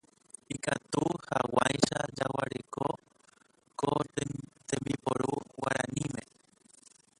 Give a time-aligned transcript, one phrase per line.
[0.55, 2.85] Ikatu hag̃uáicha jaguereko
[3.79, 3.91] ko
[4.67, 6.21] tembiporu guaraníme